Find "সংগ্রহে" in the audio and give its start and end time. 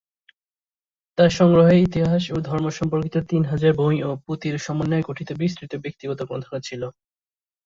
1.39-1.75